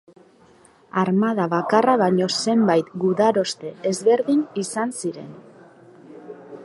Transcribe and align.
Armada 1.01 1.43
bakarra 1.51 1.93
baino 2.03 2.29
zenbait 2.45 2.89
gudaroste 3.03 3.75
ezberdin 3.91 4.43
izan 4.63 4.97
ziren. 5.03 5.29